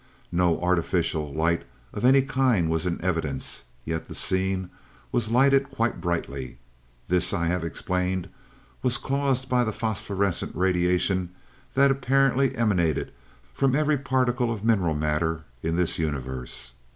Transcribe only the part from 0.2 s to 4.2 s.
"No artificial light of any kind was in evidence, yet the